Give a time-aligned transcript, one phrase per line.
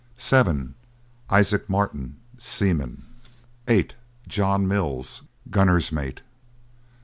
[0.17, 0.73] 7.
[1.29, 3.03] ISAAC MARTIN, Seaman.
[3.67, 3.93] 8.
[4.27, 6.21] JOHN MILLS, Gunner's Mate.